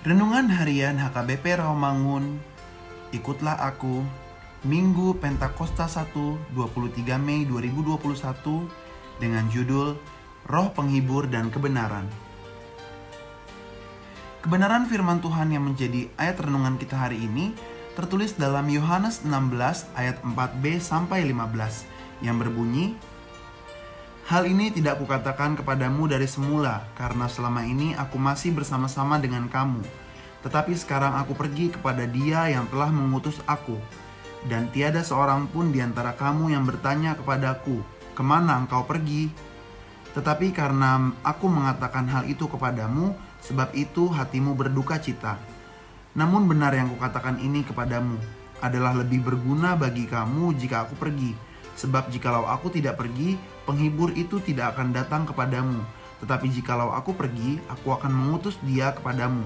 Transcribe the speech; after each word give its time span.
Renungan 0.00 0.48
Harian 0.48 0.96
HKBP 0.96 1.60
Rawamangun. 1.60 2.40
Ikutlah 3.12 3.60
aku 3.60 4.00
Minggu 4.64 5.20
Pentakosta 5.20 5.84
1 5.84 6.56
23 6.56 7.20
Mei 7.20 7.44
2021 7.44 8.00
dengan 9.20 9.44
judul 9.52 10.00
Roh 10.48 10.68
Penghibur 10.72 11.28
dan 11.28 11.52
Kebenaran. 11.52 12.08
Kebenaran 14.40 14.88
firman 14.88 15.20
Tuhan 15.20 15.52
yang 15.52 15.68
menjadi 15.68 16.08
ayat 16.16 16.48
renungan 16.48 16.80
kita 16.80 16.96
hari 16.96 17.20
ini 17.20 17.52
tertulis 17.92 18.32
dalam 18.40 18.72
Yohanes 18.72 19.20
16 19.28 19.84
ayat 20.00 20.16
4b 20.24 20.80
sampai 20.80 21.28
15 21.28 22.24
yang 22.24 22.40
berbunyi 22.40 22.96
Hal 24.30 24.46
ini 24.46 24.70
tidak 24.70 25.02
kukatakan 25.02 25.58
kepadamu 25.58 26.06
dari 26.06 26.30
semula, 26.30 26.86
karena 26.94 27.26
selama 27.26 27.66
ini 27.66 27.98
aku 27.98 28.14
masih 28.14 28.54
bersama-sama 28.54 29.18
dengan 29.18 29.50
kamu. 29.50 29.82
Tetapi 30.46 30.70
sekarang 30.78 31.18
aku 31.18 31.34
pergi 31.34 31.74
kepada 31.74 32.06
Dia 32.06 32.46
yang 32.46 32.70
telah 32.70 32.94
mengutus 32.94 33.42
aku, 33.50 33.74
dan 34.46 34.70
tiada 34.70 35.02
seorang 35.02 35.50
pun 35.50 35.74
di 35.74 35.82
antara 35.82 36.14
kamu 36.14 36.54
yang 36.54 36.62
bertanya 36.62 37.18
kepadaku, 37.18 37.82
"Ke 38.14 38.22
mana 38.22 38.54
engkau 38.62 38.86
pergi?" 38.86 39.34
Tetapi 40.14 40.54
karena 40.54 41.10
aku 41.26 41.50
mengatakan 41.50 42.06
hal 42.06 42.22
itu 42.30 42.46
kepadamu, 42.46 43.18
sebab 43.42 43.74
itu 43.74 44.14
hatimu 44.14 44.54
berduka 44.54 45.02
cita. 45.02 45.42
Namun 46.14 46.46
benar 46.46 46.70
yang 46.70 46.86
kukatakan 46.86 47.42
ini 47.42 47.66
kepadamu 47.66 48.14
adalah 48.62 48.94
lebih 48.94 49.26
berguna 49.26 49.74
bagi 49.74 50.06
kamu 50.06 50.54
jika 50.54 50.86
aku 50.86 50.94
pergi 50.94 51.49
Sebab 51.78 52.10
jikalau 52.10 52.46
aku 52.48 52.72
tidak 52.72 52.98
pergi, 52.98 53.38
penghibur 53.68 54.10
itu 54.16 54.42
tidak 54.42 54.74
akan 54.76 54.94
datang 54.94 55.22
kepadamu. 55.28 55.82
Tetapi 56.20 56.46
jikalau 56.52 56.92
aku 56.92 57.16
pergi, 57.16 57.56
aku 57.70 57.94
akan 57.96 58.12
mengutus 58.12 58.60
dia 58.66 58.92
kepadamu. 58.92 59.44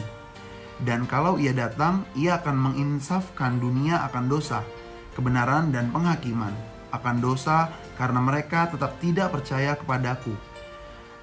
Dan 0.82 1.06
kalau 1.06 1.38
ia 1.38 1.54
datang, 1.54 2.02
ia 2.18 2.42
akan 2.42 2.70
menginsafkan 2.70 3.62
dunia 3.62 4.02
akan 4.10 4.26
dosa, 4.26 4.66
kebenaran 5.14 5.70
dan 5.70 5.94
penghakiman. 5.94 6.50
Akan 6.90 7.22
dosa 7.22 7.70
karena 7.98 8.18
mereka 8.18 8.70
tetap 8.70 8.98
tidak 8.98 9.30
percaya 9.30 9.78
kepadaku. 9.78 10.34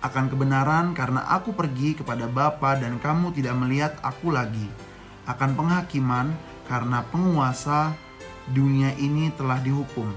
Akan 0.01 0.31
kebenaran 0.31 0.97
karena 0.97 1.27
aku 1.29 1.53
pergi 1.53 1.93
kepada 1.93 2.25
Bapa 2.25 2.79
dan 2.79 2.97
kamu 2.97 3.35
tidak 3.37 3.55
melihat 3.59 3.93
aku 4.01 4.33
lagi. 4.33 4.65
Akan 5.29 5.53
penghakiman 5.53 6.33
karena 6.65 7.05
penguasa 7.11 7.93
dunia 8.49 8.95
ini 8.97 9.29
telah 9.37 9.61
dihukum. 9.61 10.09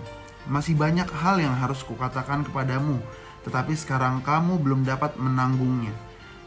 Masih 0.45 0.77
banyak 0.77 1.09
hal 1.09 1.41
yang 1.41 1.57
harus 1.57 1.81
kukatakan 1.81 2.45
kepadamu, 2.45 3.01
tetapi 3.49 3.73
sekarang 3.73 4.21
kamu 4.21 4.61
belum 4.61 4.85
dapat 4.85 5.17
menanggungnya. 5.17 5.93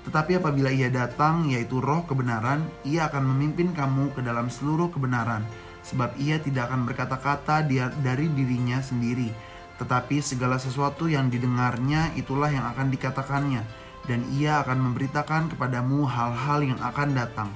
Tetapi 0.05 0.37
apabila 0.37 0.71
ia 0.71 0.87
datang, 0.87 1.49
yaitu 1.49 1.81
roh 1.81 2.05
kebenaran, 2.05 2.63
ia 2.85 3.09
akan 3.09 3.27
memimpin 3.33 3.73
kamu 3.73 4.13
ke 4.13 4.21
dalam 4.21 4.47
seluruh 4.47 4.87
kebenaran, 4.93 5.43
sebab 5.81 6.15
ia 6.21 6.39
tidak 6.39 6.71
akan 6.71 6.87
berkata-kata 6.87 7.65
dari 7.99 8.25
dirinya 8.31 8.79
sendiri, 8.79 9.33
tetapi 9.81 10.23
segala 10.23 10.61
sesuatu 10.61 11.09
yang 11.11 11.27
didengarnya 11.27 12.13
itulah 12.15 12.47
yang 12.47 12.63
akan 12.71 12.87
dikatakannya, 12.93 13.65
dan 14.07 14.23
ia 14.31 14.63
akan 14.63 14.79
memberitakan 14.79 15.51
kepadamu 15.51 16.07
hal-hal 16.07 16.63
yang 16.63 16.79
akan 16.79 17.11
datang. 17.11 17.49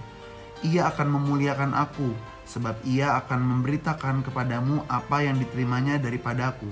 Ia 0.61 0.91
akan 0.91 1.07
memuliakan 1.07 1.71
aku, 1.71 2.11
sebab 2.51 2.83
ia 2.83 3.15
akan 3.15 3.39
memberitakan 3.39 4.27
kepadamu 4.27 4.83
apa 4.91 5.23
yang 5.23 5.39
diterimanya 5.39 5.95
daripadaku. 5.95 6.67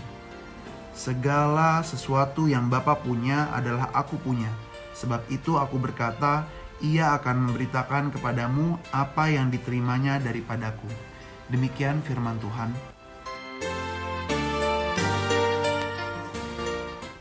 Segala 0.92 1.80
sesuatu 1.88 2.52
yang 2.52 2.68
Bapa 2.68 3.00
punya 3.00 3.48
adalah 3.56 3.88
aku 3.96 4.20
punya. 4.20 4.52
Sebab 4.92 5.32
itu 5.32 5.56
aku 5.56 5.80
berkata, 5.80 6.44
ia 6.84 7.16
akan 7.16 7.48
memberitakan 7.48 8.12
kepadamu 8.12 8.76
apa 8.92 9.32
yang 9.32 9.48
diterimanya 9.48 10.20
daripadaku. 10.20 10.92
Demikian 11.48 12.04
firman 12.04 12.36
Tuhan. 12.44 12.76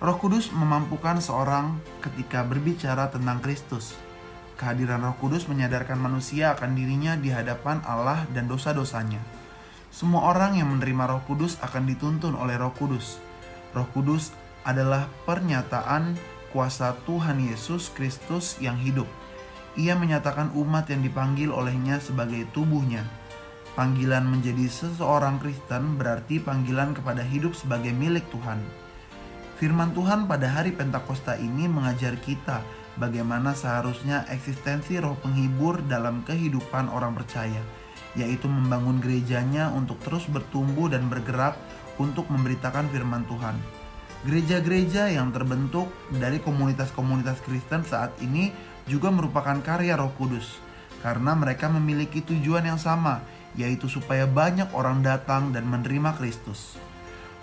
Roh 0.02 0.18
Kudus 0.18 0.50
memampukan 0.50 1.22
seorang 1.22 1.78
ketika 2.02 2.42
berbicara 2.42 3.06
tentang 3.14 3.38
Kristus 3.38 3.94
Kehadiran 4.58 5.06
Roh 5.06 5.14
Kudus 5.22 5.46
menyadarkan 5.46 6.02
manusia 6.02 6.50
akan 6.50 6.74
dirinya 6.74 7.14
di 7.14 7.30
hadapan 7.30 7.78
Allah 7.86 8.26
dan 8.34 8.50
dosa-dosanya. 8.50 9.22
Semua 9.94 10.34
orang 10.34 10.58
yang 10.58 10.74
menerima 10.74 11.14
Roh 11.14 11.22
Kudus 11.30 11.62
akan 11.62 11.86
dituntun 11.86 12.34
oleh 12.34 12.58
Roh 12.58 12.74
Kudus. 12.74 13.22
Roh 13.70 13.86
Kudus 13.94 14.34
adalah 14.66 15.06
pernyataan 15.30 16.18
kuasa 16.50 16.98
Tuhan 17.06 17.38
Yesus 17.38 17.94
Kristus 17.94 18.58
yang 18.58 18.74
hidup. 18.82 19.06
Ia 19.78 19.94
menyatakan 19.94 20.50
umat 20.58 20.90
yang 20.90 21.06
dipanggil 21.06 21.54
olehnya 21.54 22.02
sebagai 22.02 22.42
tubuhnya. 22.50 23.06
Panggilan 23.78 24.26
menjadi 24.26 24.66
seseorang 24.66 25.38
Kristen 25.38 25.94
berarti 25.94 26.42
panggilan 26.42 26.98
kepada 26.98 27.22
hidup 27.22 27.54
sebagai 27.54 27.94
milik 27.94 28.26
Tuhan. 28.34 28.58
Firman 29.62 29.94
Tuhan 29.94 30.26
pada 30.26 30.50
hari 30.50 30.74
Pentakosta 30.74 31.38
ini 31.38 31.70
mengajar 31.70 32.18
kita 32.18 32.58
bagaimana 32.98 33.54
seharusnya 33.54 34.26
eksistensi 34.28 34.98
roh 34.98 35.16
penghibur 35.22 35.80
dalam 35.86 36.26
kehidupan 36.26 36.90
orang 36.90 37.14
percaya, 37.14 37.62
yaitu 38.18 38.50
membangun 38.50 38.98
gerejanya 38.98 39.70
untuk 39.72 39.96
terus 40.02 40.26
bertumbuh 40.26 40.90
dan 40.90 41.06
bergerak 41.06 41.54
untuk 41.96 42.26
memberitakan 42.28 42.90
firman 42.90 43.24
Tuhan. 43.30 43.54
Gereja-gereja 44.26 45.14
yang 45.14 45.30
terbentuk 45.30 45.86
dari 46.10 46.42
komunitas-komunitas 46.42 47.38
Kristen 47.46 47.86
saat 47.86 48.10
ini 48.18 48.50
juga 48.90 49.14
merupakan 49.14 49.62
karya 49.62 49.94
Roh 49.94 50.10
Kudus, 50.18 50.58
karena 51.06 51.38
mereka 51.38 51.70
memiliki 51.70 52.18
tujuan 52.26 52.66
yang 52.66 52.82
sama, 52.82 53.22
yaitu 53.54 53.86
supaya 53.86 54.26
banyak 54.26 54.74
orang 54.74 55.06
datang 55.06 55.54
dan 55.54 55.70
menerima 55.70 56.18
Kristus. 56.18 56.74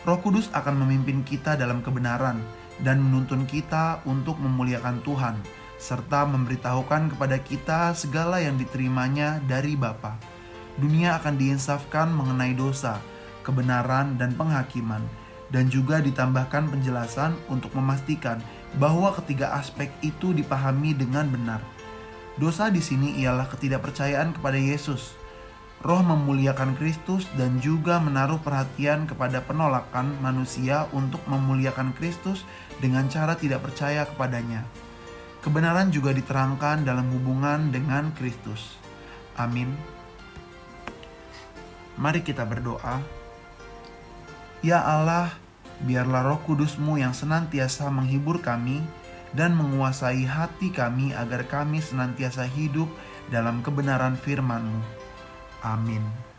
Roh 0.04 0.20
Kudus 0.20 0.52
akan 0.52 0.84
memimpin 0.84 1.24
kita 1.24 1.56
dalam 1.56 1.80
kebenaran, 1.80 2.44
dan 2.84 3.00
menuntun 3.00 3.48
kita 3.48 4.04
untuk 4.04 4.36
memuliakan 4.42 5.00
Tuhan, 5.06 5.40
serta 5.80 6.28
memberitahukan 6.28 7.16
kepada 7.16 7.38
kita 7.40 7.96
segala 7.96 8.42
yang 8.44 8.60
diterimanya 8.60 9.40
dari 9.48 9.78
Bapa. 9.80 10.18
Dunia 10.76 11.16
akan 11.20 11.40
diinsafkan 11.40 12.12
mengenai 12.12 12.52
dosa, 12.52 13.00
kebenaran, 13.48 14.20
dan 14.20 14.36
penghakiman, 14.36 15.04
dan 15.54 15.72
juga 15.72 16.04
ditambahkan 16.04 16.68
penjelasan 16.68 17.38
untuk 17.48 17.72
memastikan 17.78 18.44
bahwa 18.76 19.16
ketiga 19.16 19.56
aspek 19.56 19.88
itu 20.04 20.36
dipahami 20.36 20.92
dengan 20.92 21.32
benar. 21.32 21.62
Dosa 22.36 22.68
di 22.68 22.84
sini 22.84 23.16
ialah 23.24 23.48
ketidakpercayaan 23.48 24.36
kepada 24.36 24.60
Yesus, 24.60 25.16
Roh 25.84 26.00
memuliakan 26.00 26.80
Kristus 26.80 27.28
dan 27.36 27.60
juga 27.60 28.00
menaruh 28.00 28.40
perhatian 28.40 29.06
kepada 29.06 29.44
penolakan 29.44 30.16
manusia 30.24 30.88
untuk 30.96 31.20
memuliakan 31.28 31.92
Kristus 32.00 32.48
dengan 32.80 33.12
cara 33.12 33.36
tidak 33.36 33.68
percaya 33.68 34.08
kepadanya. 34.08 34.64
Kebenaran 35.44 35.94
juga 35.94 36.16
diterangkan 36.16 36.88
dalam 36.88 37.06
hubungan 37.14 37.70
dengan 37.70 38.10
Kristus. 38.16 38.80
Amin. 39.38 39.76
Mari 42.02 42.26
kita 42.26 42.48
berdoa. 42.48 42.98
Ya 44.66 44.82
Allah, 44.82 45.38
biarlah 45.86 46.26
roh 46.26 46.42
kudusmu 46.42 46.98
yang 46.98 47.14
senantiasa 47.14 47.94
menghibur 47.94 48.42
kami 48.42 48.82
dan 49.38 49.54
menguasai 49.54 50.26
hati 50.26 50.74
kami 50.74 51.14
agar 51.14 51.46
kami 51.46 51.78
senantiasa 51.78 52.50
hidup 52.50 52.90
dalam 53.30 53.62
kebenaran 53.62 54.18
firman-Mu 54.18 55.05
Amin. 55.66 56.35